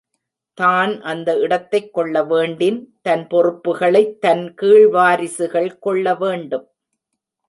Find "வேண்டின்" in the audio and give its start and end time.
2.23-2.97